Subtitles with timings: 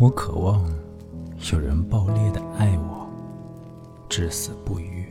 [0.00, 0.66] 我渴望
[1.52, 3.06] 有人爆裂的爱我，
[4.08, 5.04] 至死不渝。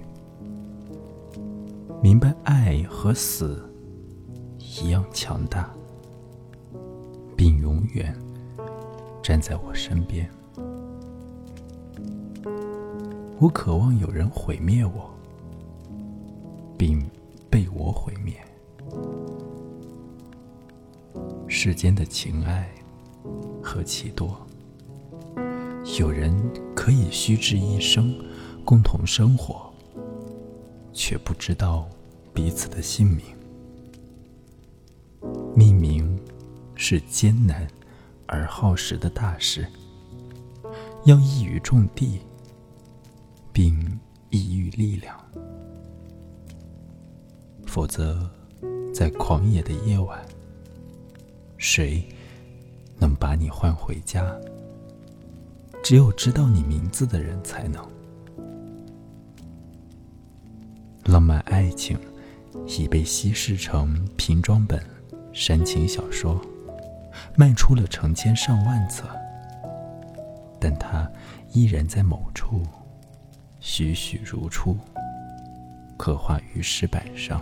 [2.02, 3.64] 明白爱和死
[4.58, 5.72] 一样强大，
[7.38, 8.18] 并永远
[9.22, 10.28] 站在我身边。
[13.38, 15.08] 我渴望有人毁灭我，
[16.76, 17.00] 并
[17.48, 18.36] 被我毁灭。
[21.48, 22.68] 世间的情爱
[23.62, 24.36] 何其多，
[26.00, 26.34] 有人
[26.74, 28.18] 可以虚掷一生，
[28.64, 29.70] 共同生活，
[30.94, 31.90] 却不知道
[32.34, 33.26] 彼此的姓名。
[35.54, 36.18] 命名
[36.74, 37.68] 是艰难
[38.28, 39.68] 而耗时的大事，
[41.04, 42.22] 要一语中的。
[43.52, 43.78] 并
[44.30, 45.20] 抑郁力量，
[47.66, 48.30] 否则，
[48.94, 50.18] 在狂野的夜晚，
[51.58, 52.08] 谁
[52.98, 54.34] 能把你唤回家？
[55.84, 57.84] 只有知道你名字的人才能。
[61.06, 61.98] 浪漫爱情
[62.68, 64.80] 已被稀释成瓶装本
[65.34, 66.40] 煽情小说，
[67.36, 69.08] 卖出了成千上万册，
[70.60, 71.10] 但它
[71.54, 72.62] 依然在某处。
[73.60, 74.78] 栩栩如初，
[75.98, 77.42] 刻画于石板上。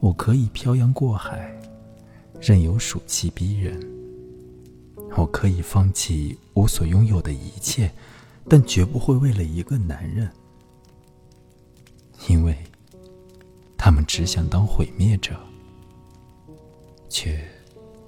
[0.00, 1.50] 我可以漂洋过海，
[2.40, 3.80] 任由暑气逼人；
[5.16, 7.90] 我可以放弃我所拥有的一切，
[8.48, 10.30] 但绝不会为了一个男人，
[12.28, 12.56] 因为
[13.76, 15.34] 他们只想当毁灭者，
[17.08, 17.44] 却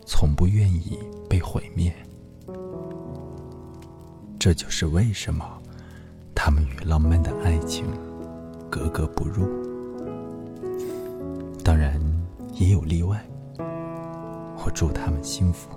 [0.07, 1.93] 从不愿意被毁灭。
[4.39, 5.45] 这就是为什么
[6.35, 7.85] 他们与浪漫的爱情
[8.71, 9.49] 格格不入。
[11.65, 12.01] 当然，
[12.55, 13.25] 也有例外。
[14.63, 15.71] 我祝他们幸福。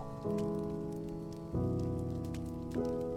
[2.74, 3.14] Thank